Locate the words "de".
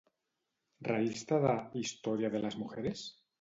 1.39-1.53, 2.31-2.39